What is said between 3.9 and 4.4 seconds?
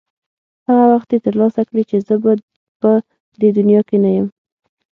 نه یم.